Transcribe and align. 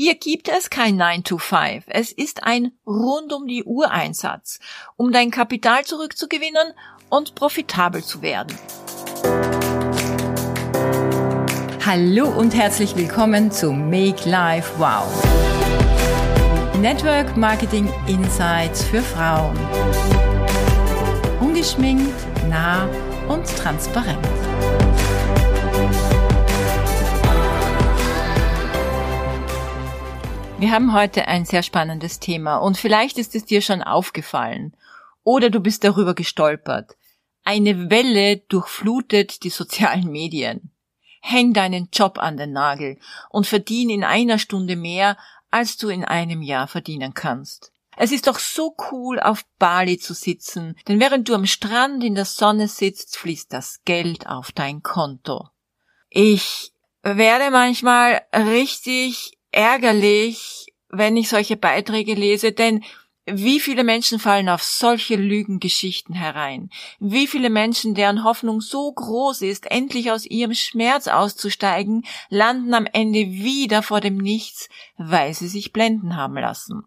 Hier 0.00 0.14
gibt 0.14 0.48
es 0.48 0.70
kein 0.70 0.94
9 0.94 1.24
to 1.24 1.38
5. 1.38 1.82
Es 1.88 2.12
ist 2.12 2.44
ein 2.44 2.70
rund 2.86 3.32
um 3.32 3.48
die 3.48 3.64
Uhr 3.64 3.90
Einsatz, 3.90 4.60
um 4.96 5.10
dein 5.10 5.32
Kapital 5.32 5.84
zurückzugewinnen 5.84 6.72
und 7.08 7.34
profitabel 7.34 8.04
zu 8.04 8.22
werden. 8.22 8.56
Hallo 11.84 12.28
und 12.28 12.54
herzlich 12.54 12.94
willkommen 12.94 13.50
zu 13.50 13.72
Make 13.72 14.30
Life 14.30 14.70
Wow. 14.78 15.08
Network 16.80 17.36
Marketing 17.36 17.92
Insights 18.06 18.84
für 18.84 19.02
Frauen. 19.02 19.58
Ungeschminkt, 21.40 22.14
nah 22.48 22.88
und 23.26 23.44
transparent. 23.48 24.24
Wir 30.58 30.72
haben 30.72 30.92
heute 30.92 31.28
ein 31.28 31.44
sehr 31.44 31.62
spannendes 31.62 32.18
Thema 32.18 32.56
und 32.56 32.76
vielleicht 32.76 33.16
ist 33.16 33.36
es 33.36 33.44
dir 33.44 33.62
schon 33.62 33.80
aufgefallen 33.80 34.76
oder 35.22 35.50
du 35.50 35.60
bist 35.60 35.84
darüber 35.84 36.14
gestolpert. 36.14 36.96
Eine 37.44 37.90
Welle 37.90 38.38
durchflutet 38.38 39.44
die 39.44 39.50
sozialen 39.50 40.10
Medien. 40.10 40.72
Häng 41.20 41.52
deinen 41.52 41.90
Job 41.92 42.18
an 42.18 42.36
den 42.36 42.52
Nagel 42.52 42.98
und 43.30 43.46
verdien 43.46 43.88
in 43.88 44.02
einer 44.02 44.40
Stunde 44.40 44.74
mehr, 44.74 45.16
als 45.52 45.76
du 45.76 45.90
in 45.90 46.04
einem 46.04 46.42
Jahr 46.42 46.66
verdienen 46.66 47.14
kannst. 47.14 47.70
Es 47.96 48.10
ist 48.10 48.26
doch 48.26 48.40
so 48.40 48.74
cool, 48.90 49.20
auf 49.20 49.44
Bali 49.60 49.98
zu 49.98 50.12
sitzen, 50.12 50.76
denn 50.88 50.98
während 50.98 51.28
du 51.28 51.34
am 51.34 51.46
Strand 51.46 52.02
in 52.02 52.16
der 52.16 52.24
Sonne 52.24 52.66
sitzt, 52.66 53.16
fließt 53.16 53.52
das 53.52 53.82
Geld 53.84 54.26
auf 54.26 54.50
dein 54.50 54.82
Konto. 54.82 55.50
Ich 56.10 56.72
werde 57.02 57.52
manchmal 57.52 58.22
richtig 58.34 59.37
ärgerlich, 59.50 60.72
wenn 60.88 61.16
ich 61.16 61.28
solche 61.28 61.56
Beiträge 61.56 62.14
lese, 62.14 62.52
denn 62.52 62.84
wie 63.30 63.60
viele 63.60 63.84
Menschen 63.84 64.18
fallen 64.18 64.48
auf 64.48 64.62
solche 64.62 65.16
Lügengeschichten 65.16 66.14
herein? 66.14 66.70
Wie 66.98 67.26
viele 67.26 67.50
Menschen, 67.50 67.94
deren 67.94 68.24
Hoffnung 68.24 68.62
so 68.62 68.90
groß 68.90 69.42
ist, 69.42 69.70
endlich 69.70 70.10
aus 70.10 70.24
ihrem 70.24 70.54
Schmerz 70.54 71.08
auszusteigen, 71.08 72.06
landen 72.30 72.72
am 72.72 72.86
Ende 72.86 73.18
wieder 73.18 73.82
vor 73.82 74.00
dem 74.00 74.16
Nichts, 74.16 74.70
weil 74.96 75.34
sie 75.34 75.48
sich 75.48 75.72
blenden 75.72 76.16
haben 76.16 76.38
lassen? 76.38 76.84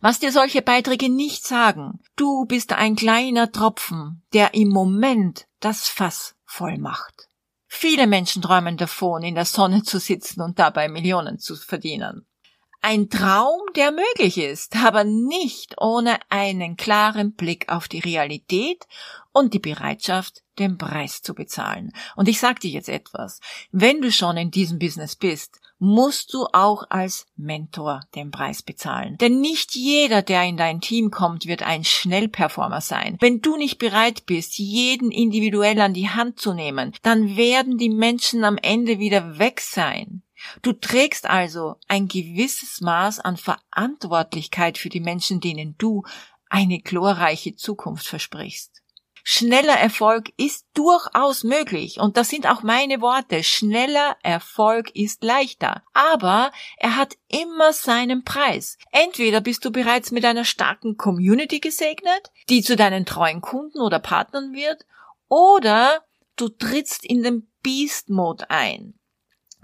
Was 0.00 0.18
dir 0.18 0.32
solche 0.32 0.62
Beiträge 0.62 1.10
nicht 1.10 1.46
sagen, 1.46 2.00
du 2.16 2.46
bist 2.46 2.72
ein 2.72 2.96
kleiner 2.96 3.52
Tropfen, 3.52 4.22
der 4.32 4.54
im 4.54 4.68
Moment 4.68 5.46
das 5.60 5.88
Fass 5.88 6.36
voll 6.44 6.78
macht. 6.78 7.28
Viele 7.68 8.06
Menschen 8.06 8.42
träumen 8.42 8.76
davon, 8.76 9.22
in 9.22 9.34
der 9.34 9.44
Sonne 9.44 9.82
zu 9.82 9.98
sitzen 9.98 10.40
und 10.40 10.58
dabei 10.58 10.88
Millionen 10.88 11.38
zu 11.38 11.56
verdienen. 11.56 12.26
Ein 12.80 13.10
Traum, 13.10 13.60
der 13.74 13.90
möglich 13.90 14.38
ist, 14.38 14.76
aber 14.76 15.02
nicht 15.02 15.74
ohne 15.80 16.20
einen 16.28 16.76
klaren 16.76 17.32
Blick 17.32 17.68
auf 17.68 17.88
die 17.88 17.98
Realität 17.98 18.86
und 19.32 19.54
die 19.54 19.58
Bereitschaft, 19.58 20.44
den 20.58 20.78
Preis 20.78 21.20
zu 21.20 21.34
bezahlen. 21.34 21.92
Und 22.14 22.28
ich 22.28 22.38
sag 22.38 22.60
dir 22.60 22.70
jetzt 22.70 22.88
etwas. 22.88 23.40
Wenn 23.72 24.00
du 24.00 24.12
schon 24.12 24.36
in 24.36 24.50
diesem 24.52 24.78
Business 24.78 25.16
bist, 25.16 25.60
musst 25.78 26.32
du 26.32 26.46
auch 26.52 26.84
als 26.88 27.26
Mentor 27.36 28.00
den 28.14 28.30
Preis 28.30 28.62
bezahlen. 28.62 29.18
Denn 29.18 29.40
nicht 29.40 29.74
jeder, 29.74 30.22
der 30.22 30.44
in 30.44 30.56
dein 30.56 30.80
Team 30.80 31.10
kommt, 31.10 31.46
wird 31.46 31.62
ein 31.62 31.84
Schnellperformer 31.84 32.80
sein. 32.80 33.16
Wenn 33.20 33.42
du 33.42 33.56
nicht 33.56 33.78
bereit 33.78 34.24
bist, 34.26 34.58
jeden 34.58 35.10
individuell 35.10 35.80
an 35.80 35.94
die 35.94 36.08
Hand 36.08 36.40
zu 36.40 36.54
nehmen, 36.54 36.94
dann 37.02 37.36
werden 37.36 37.78
die 37.78 37.90
Menschen 37.90 38.44
am 38.44 38.56
Ende 38.56 38.98
wieder 38.98 39.38
weg 39.38 39.60
sein. 39.60 40.22
Du 40.62 40.72
trägst 40.72 41.28
also 41.28 41.76
ein 41.88 42.08
gewisses 42.08 42.80
Maß 42.80 43.20
an 43.20 43.36
Verantwortlichkeit 43.36 44.78
für 44.78 44.88
die 44.88 45.00
Menschen, 45.00 45.40
denen 45.40 45.74
du 45.78 46.04
eine 46.48 46.78
glorreiche 46.78 47.56
Zukunft 47.56 48.06
versprichst. 48.06 48.82
Schneller 49.28 49.74
Erfolg 49.74 50.32
ist 50.36 50.66
durchaus 50.72 51.42
möglich. 51.42 51.98
Und 51.98 52.16
das 52.16 52.28
sind 52.28 52.46
auch 52.48 52.62
meine 52.62 53.00
Worte. 53.00 53.42
Schneller 53.42 54.16
Erfolg 54.22 54.94
ist 54.94 55.24
leichter. 55.24 55.82
Aber 55.94 56.52
er 56.76 56.94
hat 56.94 57.16
immer 57.26 57.72
seinen 57.72 58.22
Preis. 58.22 58.78
Entweder 58.92 59.40
bist 59.40 59.64
du 59.64 59.72
bereits 59.72 60.12
mit 60.12 60.24
einer 60.24 60.44
starken 60.44 60.96
Community 60.96 61.58
gesegnet, 61.58 62.30
die 62.48 62.62
zu 62.62 62.76
deinen 62.76 63.04
treuen 63.04 63.40
Kunden 63.40 63.80
oder 63.80 63.98
Partnern 63.98 64.52
wird, 64.52 64.86
oder 65.26 66.04
du 66.36 66.48
trittst 66.48 67.04
in 67.04 67.24
den 67.24 67.50
Beast 67.64 68.08
Mode 68.08 68.48
ein. 68.48 68.94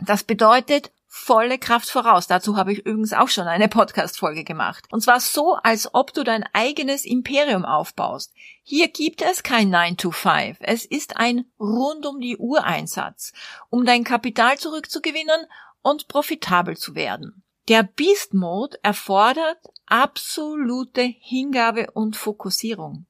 Das 0.05 0.25
bedeutet, 0.25 0.91
volle 1.15 1.59
Kraft 1.59 1.91
voraus. 1.91 2.27
Dazu 2.27 2.57
habe 2.57 2.73
ich 2.73 2.87
übrigens 2.87 3.13
auch 3.13 3.29
schon 3.29 3.47
eine 3.47 3.69
Podcast-Folge 3.69 4.45
gemacht. 4.45 4.87
Und 4.91 5.03
zwar 5.03 5.21
so, 5.21 5.57
als 5.63 5.95
ob 5.95 6.15
du 6.15 6.25
dein 6.25 6.43
eigenes 6.55 7.05
Imperium 7.05 7.67
aufbaust. 7.67 8.33
Hier 8.63 8.89
gibt 8.89 9.21
es 9.21 9.43
kein 9.43 9.69
9 9.69 9.99
to 9.99 10.11
5. 10.11 10.57
Es 10.61 10.87
ist 10.87 11.19
ein 11.19 11.45
rund 11.61 12.07
um 12.07 12.19
die 12.19 12.39
Uhr 12.39 12.65
Einsatz, 12.65 13.35
um 13.69 13.85
dein 13.85 14.05
Kapital 14.05 14.57
zurückzugewinnen 14.57 15.47
und 15.83 16.09
profitabel 16.09 16.79
zu 16.79 16.95
werden. 16.95 17.43
Der 17.69 17.83
Beast 17.83 18.33
Mode 18.33 18.79
erfordert 18.83 19.59
absolute 19.85 21.03
Hingabe 21.03 21.91
und 21.93 22.17
Fokussierung. 22.17 23.05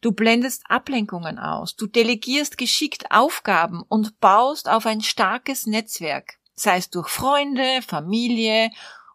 Du 0.00 0.12
blendest 0.12 0.62
Ablenkungen 0.68 1.38
aus, 1.40 1.74
du 1.74 1.86
delegierst 1.86 2.56
geschickt 2.56 3.10
Aufgaben 3.10 3.82
und 3.88 4.20
baust 4.20 4.68
auf 4.68 4.86
ein 4.86 5.00
starkes 5.00 5.66
Netzwerk 5.66 6.37
sei 6.58 6.78
es 6.78 6.90
durch 6.90 7.08
Freunde, 7.08 7.82
Familie 7.82 8.70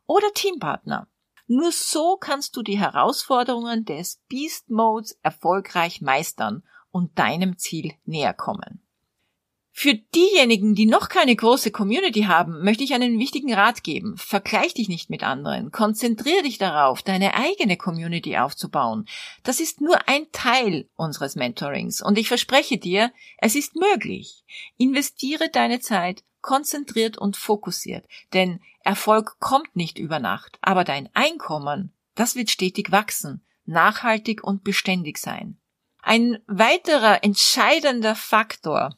oder 0.06 0.32
Teampartner. 0.34 1.08
Nur 1.48 1.72
so 1.72 2.18
kannst 2.18 2.56
du 2.56 2.64
die 2.64 2.80
Herausforderungen 2.80 3.86
des 3.86 4.22
Beast 4.30 4.70
Modes 4.70 5.18
erfolgreich 5.22 6.02
meistern 6.02 6.64
und 6.92 7.20
deinem 7.20 7.58
Ziel 7.58 7.94
näher 8.06 8.34
kommen. 8.34 8.84
Für 9.76 9.96
diejenigen, 9.96 10.76
die 10.76 10.86
noch 10.86 11.10
keine 11.10 11.36
große 11.36 11.72
Community 11.72 12.22
haben, 12.24 12.64
möchte 12.64 12.84
ich 12.84 12.94
einen 12.94 13.18
wichtigen 13.18 13.52
Rat 13.56 13.84
geben. 13.84 14.16
Vergleich 14.18 14.76
dich 14.76 14.88
nicht 14.88 15.10
mit 15.10 15.24
anderen. 15.24 15.72
Konzentriere 15.72 16.44
dich 16.44 16.60
darauf, 16.60 17.02
deine 17.02 17.34
eigene 17.34 17.76
Community 17.76 18.38
aufzubauen. 18.38 19.08
Das 19.42 19.60
ist 19.60 19.82
nur 19.82 20.08
ein 20.08 20.32
Teil 20.32 20.88
unseres 20.96 21.36
Mentorings 21.36 22.04
und 22.04 22.20
ich 22.20 22.28
verspreche 22.28 22.78
dir, 22.78 23.12
es 23.40 23.56
ist 23.56 23.76
möglich. 23.76 24.44
Investiere 24.78 25.50
deine 25.50 25.80
Zeit 25.80 26.24
konzentriert 26.44 27.18
und 27.18 27.36
fokussiert, 27.36 28.06
denn 28.34 28.60
Erfolg 28.82 29.40
kommt 29.40 29.76
nicht 29.76 29.98
über 29.98 30.20
Nacht, 30.20 30.60
aber 30.62 30.84
dein 30.84 31.10
Einkommen, 31.16 31.92
das 32.14 32.36
wird 32.36 32.52
stetig 32.52 32.92
wachsen, 32.92 33.44
nachhaltig 33.66 34.44
und 34.44 34.64
beständig 34.64 35.18
sein. 35.18 35.58
Ein 36.04 36.38
weiterer 36.46 37.24
entscheidender 37.24 38.16
Faktor, 38.16 38.96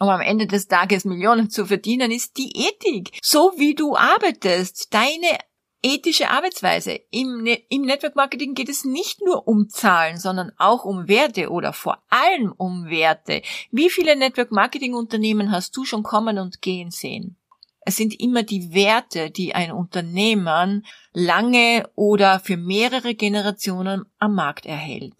um 0.00 0.08
am 0.08 0.20
Ende 0.20 0.46
des 0.46 0.66
Tages 0.66 1.04
Millionen 1.04 1.50
zu 1.50 1.66
verdienen, 1.66 2.10
ist 2.10 2.38
die 2.38 2.50
Ethik. 2.56 3.18
So 3.22 3.52
wie 3.56 3.74
du 3.74 3.96
arbeitest, 3.96 4.92
deine 4.94 5.38
ethische 5.82 6.30
Arbeitsweise. 6.30 7.00
Im, 7.10 7.42
ne 7.42 7.62
Im 7.68 7.82
Network 7.82 8.16
Marketing 8.16 8.54
geht 8.54 8.68
es 8.68 8.84
nicht 8.84 9.20
nur 9.20 9.46
um 9.46 9.68
Zahlen, 9.68 10.18
sondern 10.18 10.52
auch 10.58 10.84
um 10.84 11.08
Werte 11.08 11.50
oder 11.50 11.72
vor 11.72 12.02
allem 12.08 12.52
um 12.56 12.88
Werte. 12.88 13.42
Wie 13.70 13.90
viele 13.90 14.16
Network 14.16 14.52
Marketing 14.52 14.94
Unternehmen 14.94 15.50
hast 15.50 15.76
du 15.76 15.84
schon 15.84 16.02
kommen 16.02 16.38
und 16.38 16.62
gehen 16.62 16.90
sehen? 16.90 17.36
Es 17.84 17.96
sind 17.96 18.18
immer 18.20 18.44
die 18.44 18.72
Werte, 18.72 19.30
die 19.30 19.54
ein 19.54 19.72
Unternehmen 19.72 20.86
lange 21.12 21.88
oder 21.96 22.38
für 22.38 22.56
mehrere 22.56 23.14
Generationen 23.14 24.04
am 24.20 24.34
Markt 24.36 24.66
erhält. 24.66 25.14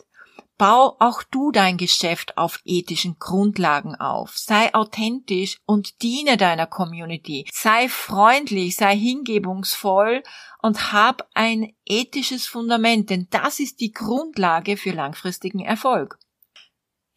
Bau 0.62 0.94
auch 1.00 1.24
du 1.24 1.50
dein 1.50 1.76
Geschäft 1.76 2.38
auf 2.38 2.60
ethischen 2.64 3.18
Grundlagen 3.18 3.96
auf. 3.96 4.38
Sei 4.38 4.72
authentisch 4.72 5.56
und 5.66 6.02
diene 6.02 6.36
deiner 6.36 6.68
Community. 6.68 7.48
Sei 7.52 7.88
freundlich, 7.88 8.76
sei 8.76 8.96
hingebungsvoll 8.96 10.22
und 10.62 10.92
hab 10.92 11.28
ein 11.34 11.74
ethisches 11.84 12.46
Fundament, 12.46 13.10
denn 13.10 13.26
das 13.30 13.58
ist 13.58 13.80
die 13.80 13.90
Grundlage 13.90 14.76
für 14.76 14.92
langfristigen 14.92 15.58
Erfolg. 15.58 16.20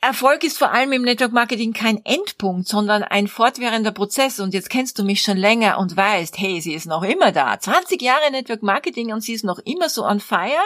Erfolg 0.01 0.43
ist 0.43 0.57
vor 0.57 0.71
allem 0.71 0.93
im 0.93 1.03
Network 1.03 1.31
Marketing 1.31 1.73
kein 1.73 2.03
Endpunkt, 2.03 2.67
sondern 2.67 3.03
ein 3.03 3.27
fortwährender 3.27 3.91
Prozess. 3.91 4.39
Und 4.39 4.55
jetzt 4.55 4.71
kennst 4.71 4.97
du 4.97 5.03
mich 5.03 5.21
schon 5.21 5.37
länger 5.37 5.77
und 5.77 5.95
weißt, 5.95 6.39
hey, 6.39 6.61
sie 6.61 6.73
ist 6.73 6.87
noch 6.87 7.03
immer 7.03 7.31
da. 7.31 7.59
20 7.59 8.01
Jahre 8.01 8.31
Network 8.31 8.63
Marketing 8.63 9.13
und 9.13 9.21
sie 9.21 9.33
ist 9.33 9.45
noch 9.45 9.59
immer 9.59 9.89
so 9.89 10.03
on 10.03 10.19
fire. 10.19 10.65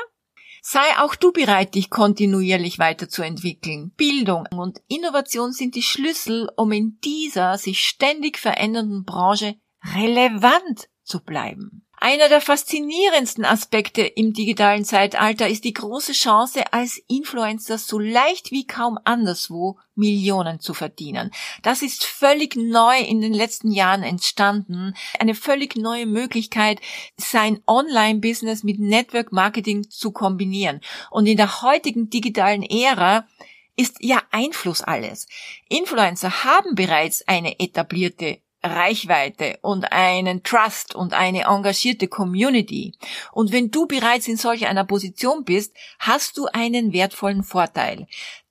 Sei 0.62 0.98
auch 0.98 1.16
du 1.16 1.32
bereit, 1.32 1.76
dich 1.76 1.90
kontinuierlich 1.90 2.80
weiterzuentwickeln. 2.80 3.92
Bildung 3.96 4.46
und 4.52 4.82
Innovation 4.88 5.54
sind 5.54 5.76
die 5.76 5.82
Schlüssel, 5.82 6.50
um 6.58 6.72
in 6.72 7.00
dieser 7.04 7.58
sich 7.58 7.86
ständig 7.86 8.38
verändernden 8.38 9.06
Branche 9.06 9.56
relevant 9.96 10.90
zu 11.04 11.24
bleiben. 11.24 11.88
Einer 12.02 12.30
der 12.30 12.40
faszinierendsten 12.40 13.44
Aspekte 13.44 14.04
im 14.04 14.32
digitalen 14.32 14.86
Zeitalter 14.86 15.50
ist 15.50 15.66
die 15.66 15.74
große 15.74 16.14
Chance, 16.14 16.72
als 16.72 17.02
Influencer 17.10 17.78
so 17.78 18.00
leicht 18.00 18.52
wie 18.52 18.66
kaum 18.66 18.98
anderswo 19.04 19.78
Millionen 19.96 20.62
zu 20.62 20.74
verdienen. 20.74 21.32
Das 21.62 21.82
ist 21.82 22.06
völlig 22.06 22.56
neu 22.56 22.98
in 23.00 23.20
den 23.20 23.34
letzten 23.34 23.70
Jahren 23.72 24.04
entstanden. 24.04 24.94
Eine 25.20 25.36
völlig 25.36 25.76
neue 25.76 26.06
Möglichkeit, 26.06 26.80
sein 27.18 27.60
Online-Business 27.68 28.64
mit 28.64 28.80
Network 28.80 29.34
Marketing 29.34 29.90
zu 29.90 30.14
kombinieren. 30.14 30.80
Und 31.12 31.26
in 31.26 31.36
der 31.36 31.62
heutigen 31.64 32.10
digitalen 32.10 32.64
Ära 32.64 33.28
ist 33.76 33.98
ja 34.00 34.22
Einfluss 34.32 34.82
alles. 34.82 35.28
Influencer 35.68 36.46
haben 36.46 36.76
bereits 36.76 37.28
eine 37.28 37.60
etablierte 37.60 38.40
Reichweite 38.64 39.58
und 39.62 39.92
einen 39.92 40.44
Trust 40.44 40.94
und 40.96 41.14
eine 41.14 41.44
engagierte 41.44 42.08
Community. 42.08 42.96
Und 43.32 43.52
wenn 43.52 43.72
du 43.72 43.86
bereits 43.86 44.28
in 44.28 44.38
solch 44.38 44.68
einer 44.68 44.86
Position 44.86 45.46
bist, 45.46 45.76
hast 46.00 46.38
du 46.38 46.48
einen 46.48 46.94
wertvollen 46.94 47.44
Vorteil. 47.44 48.08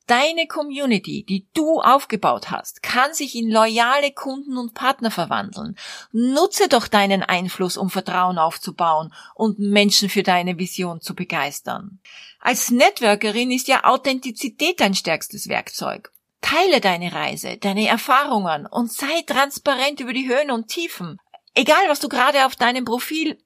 Deine 0.09 0.47
Community, 0.47 1.23
die 1.23 1.45
du 1.53 1.81
aufgebaut 1.81 2.49
hast, 2.49 2.81
kann 2.81 3.13
sich 3.13 3.35
in 3.35 3.51
loyale 3.51 4.11
Kunden 4.11 4.57
und 4.57 4.73
Partner 4.73 5.11
verwandeln. 5.11 5.77
Nutze 6.11 6.67
doch 6.67 6.87
deinen 6.87 7.21
Einfluss, 7.21 7.77
um 7.77 7.91
Vertrauen 7.91 8.39
aufzubauen 8.39 9.13
und 9.35 9.59
Menschen 9.59 10.09
für 10.09 10.23
deine 10.23 10.57
Vision 10.57 10.99
zu 10.99 11.13
begeistern. 11.13 11.99
Als 12.39 12.71
Networkerin 12.71 13.51
ist 13.51 13.67
ja 13.67 13.83
Authentizität 13.83 14.79
dein 14.79 14.95
stärkstes 14.95 15.47
Werkzeug. 15.47 16.11
Teile 16.41 16.81
deine 16.81 17.13
Reise, 17.13 17.57
deine 17.57 17.87
Erfahrungen 17.87 18.65
und 18.65 18.91
sei 18.91 19.21
transparent 19.25 19.99
über 19.99 20.13
die 20.13 20.27
Höhen 20.27 20.51
und 20.51 20.67
Tiefen. 20.67 21.19
Egal, 21.53 21.89
was 21.89 21.99
du 21.99 22.09
gerade 22.09 22.45
auf 22.45 22.55
deinem 22.55 22.85
Profil 22.85 23.37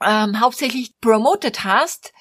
ähm, 0.00 0.40
hauptsächlich 0.40 0.98
promoted 1.00 1.64
hast, 1.64 2.12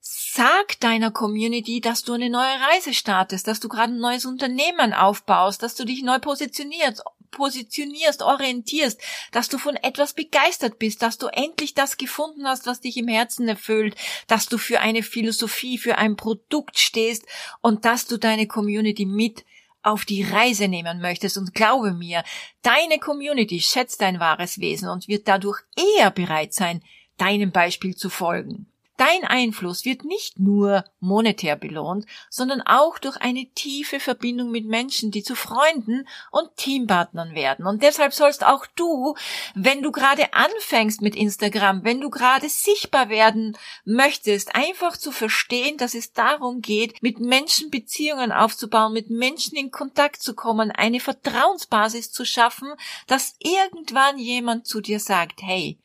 sag 0.00 0.80
deiner 0.80 1.10
Community, 1.10 1.80
dass 1.80 2.02
du 2.02 2.12
eine 2.12 2.30
neue 2.30 2.60
Reise 2.60 2.92
startest, 2.92 3.46
dass 3.46 3.60
du 3.60 3.68
gerade 3.68 3.92
ein 3.92 4.00
neues 4.00 4.24
Unternehmen 4.24 4.92
aufbaust, 4.92 5.62
dass 5.62 5.74
du 5.74 5.84
dich 5.84 6.02
neu 6.02 6.18
positionierst, 6.18 7.02
positionierst, 7.34 8.22
orientierst, 8.22 9.00
dass 9.32 9.48
du 9.48 9.58
von 9.58 9.76
etwas 9.76 10.14
begeistert 10.14 10.78
bist, 10.78 11.02
dass 11.02 11.18
du 11.18 11.26
endlich 11.26 11.74
das 11.74 11.96
gefunden 11.96 12.46
hast, 12.46 12.66
was 12.66 12.80
dich 12.80 12.96
im 12.96 13.08
Herzen 13.08 13.48
erfüllt, 13.48 13.96
dass 14.26 14.46
du 14.46 14.58
für 14.58 14.80
eine 14.80 15.02
Philosophie, 15.02 15.78
für 15.78 15.98
ein 15.98 16.16
Produkt 16.16 16.78
stehst 16.78 17.26
und 17.60 17.84
dass 17.84 18.06
du 18.06 18.16
deine 18.16 18.46
Community 18.46 19.04
mit 19.04 19.44
auf 19.82 20.04
die 20.04 20.22
Reise 20.22 20.66
nehmen 20.68 21.00
möchtest 21.00 21.36
und 21.36 21.54
glaube 21.54 21.92
mir, 21.92 22.24
deine 22.62 22.98
Community 22.98 23.60
schätzt 23.60 24.00
dein 24.00 24.18
wahres 24.18 24.58
Wesen 24.58 24.88
und 24.88 25.08
wird 25.08 25.28
dadurch 25.28 25.60
eher 25.76 26.10
bereit 26.10 26.54
sein, 26.54 26.82
deinem 27.18 27.52
Beispiel 27.52 27.94
zu 27.94 28.08
folgen. 28.08 28.66
Dein 28.96 29.24
Einfluss 29.24 29.84
wird 29.84 30.04
nicht 30.04 30.38
nur 30.38 30.84
monetär 31.00 31.56
belohnt, 31.56 32.06
sondern 32.30 32.62
auch 32.62 33.00
durch 33.00 33.16
eine 33.16 33.46
tiefe 33.46 33.98
Verbindung 33.98 34.52
mit 34.52 34.66
Menschen, 34.66 35.10
die 35.10 35.24
zu 35.24 35.34
Freunden 35.34 36.06
und 36.30 36.56
Teampartnern 36.56 37.34
werden. 37.34 37.66
Und 37.66 37.82
deshalb 37.82 38.14
sollst 38.14 38.46
auch 38.46 38.66
du, 38.76 39.16
wenn 39.56 39.82
du 39.82 39.90
gerade 39.90 40.32
anfängst 40.32 41.02
mit 41.02 41.16
Instagram, 41.16 41.82
wenn 41.82 42.00
du 42.00 42.08
gerade 42.08 42.48
sichtbar 42.48 43.08
werden 43.08 43.58
möchtest, 43.84 44.54
einfach 44.54 44.96
zu 44.96 45.10
verstehen, 45.10 45.76
dass 45.76 45.94
es 45.94 46.12
darum 46.12 46.60
geht, 46.60 47.02
mit 47.02 47.18
Menschen 47.18 47.70
Beziehungen 47.70 48.30
aufzubauen, 48.30 48.92
mit 48.92 49.10
Menschen 49.10 49.56
in 49.56 49.72
Kontakt 49.72 50.22
zu 50.22 50.34
kommen, 50.34 50.70
eine 50.70 51.00
Vertrauensbasis 51.00 52.12
zu 52.12 52.24
schaffen, 52.24 52.72
dass 53.08 53.34
irgendwann 53.40 54.18
jemand 54.18 54.68
zu 54.68 54.80
dir 54.80 55.00
sagt, 55.00 55.42
hey, 55.42 55.80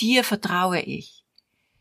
dir 0.00 0.24
vertraue 0.24 0.80
ich. 0.80 1.15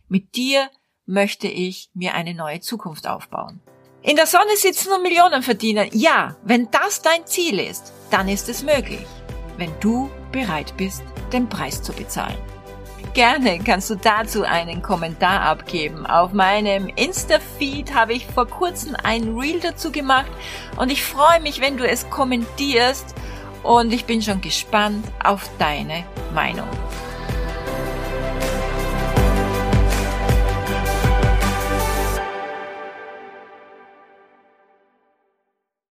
Mit 0.07 0.35
dir 0.35 0.69
möchte 1.07 1.47
ich 1.47 1.89
mir 1.95 2.13
eine 2.13 2.35
neue 2.35 2.59
Zukunft 2.59 3.07
aufbauen. 3.07 3.59
In 4.03 4.15
der 4.15 4.27
Sonne 4.27 4.55
sitzen 4.55 4.91
und 4.91 5.01
Millionen 5.01 5.41
verdienen. 5.41 5.89
Ja, 5.93 6.35
wenn 6.43 6.69
das 6.69 7.01
dein 7.01 7.25
Ziel 7.25 7.59
ist, 7.59 7.91
dann 8.11 8.27
ist 8.27 8.47
es 8.49 8.61
möglich, 8.61 9.05
wenn 9.57 9.71
du 9.79 10.11
bereit 10.31 10.75
bist, 10.77 11.03
den 11.33 11.49
Preis 11.49 11.81
zu 11.81 11.91
bezahlen. 11.91 12.37
Gerne 13.15 13.59
kannst 13.59 13.89
du 13.89 13.95
dazu 13.95 14.43
einen 14.43 14.83
Kommentar 14.83 15.41
abgeben. 15.41 16.05
Auf 16.05 16.33
meinem 16.33 16.87
Insta-Feed 16.89 17.95
habe 17.95 18.13
ich 18.13 18.27
vor 18.27 18.45
kurzem 18.45 18.95
ein 19.01 19.35
Reel 19.35 19.59
dazu 19.59 19.91
gemacht 19.91 20.29
und 20.77 20.91
ich 20.91 21.03
freue 21.03 21.39
mich, 21.41 21.61
wenn 21.61 21.77
du 21.77 21.87
es 21.87 22.07
kommentierst 22.11 23.15
und 23.63 23.91
ich 23.91 24.05
bin 24.05 24.21
schon 24.21 24.41
gespannt 24.41 25.07
auf 25.23 25.49
deine 25.57 26.03
Meinung. 26.35 26.67